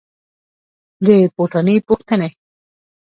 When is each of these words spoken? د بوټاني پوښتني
د 1.05 1.07
بوټاني 1.35 1.75
پوښتني 1.87 2.29